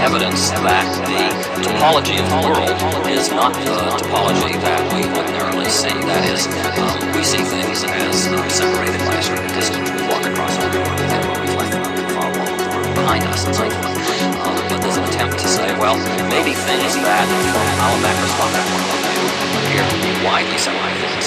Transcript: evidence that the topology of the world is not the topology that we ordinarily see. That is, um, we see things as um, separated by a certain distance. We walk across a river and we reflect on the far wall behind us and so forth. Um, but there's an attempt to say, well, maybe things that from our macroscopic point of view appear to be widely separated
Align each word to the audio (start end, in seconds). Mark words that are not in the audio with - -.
evidence 0.00 0.48
that 0.64 0.88
the 1.04 1.20
topology 1.60 2.16
of 2.16 2.26
the 2.32 2.40
world 2.40 2.72
is 3.12 3.28
not 3.28 3.52
the 3.52 3.76
topology 4.00 4.56
that 4.64 4.80
we 4.96 5.04
ordinarily 5.12 5.68
see. 5.68 5.92
That 6.08 6.24
is, 6.24 6.48
um, 6.80 6.96
we 7.12 7.20
see 7.20 7.44
things 7.44 7.84
as 7.84 8.24
um, 8.32 8.40
separated 8.48 9.00
by 9.04 9.20
a 9.20 9.22
certain 9.22 9.52
distance. 9.52 9.92
We 9.92 10.00
walk 10.08 10.24
across 10.24 10.56
a 10.56 10.64
river 10.72 10.88
and 11.04 11.20
we 11.28 11.36
reflect 11.44 11.76
on 11.76 11.92
the 11.92 12.04
far 12.16 12.28
wall 12.32 12.52
behind 12.96 13.24
us 13.28 13.44
and 13.44 13.52
so 13.52 13.68
forth. 13.68 14.00
Um, 14.40 14.56
but 14.72 14.80
there's 14.80 14.96
an 14.96 15.04
attempt 15.04 15.36
to 15.36 15.48
say, 15.48 15.68
well, 15.76 16.00
maybe 16.32 16.56
things 16.56 16.96
that 17.04 17.28
from 17.52 17.68
our 17.84 17.96
macroscopic 18.00 18.64
point 18.72 18.88
of 18.88 19.00
view 19.04 19.28
appear 19.60 19.84
to 19.84 19.96
be 20.00 20.12
widely 20.24 20.56
separated 20.56 21.19